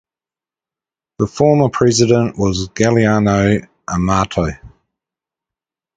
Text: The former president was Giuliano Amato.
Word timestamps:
The 1.19 1.27
former 1.27 1.69
president 1.69 2.35
was 2.35 2.69
Giuliano 2.75 3.59
Amato. 3.87 4.47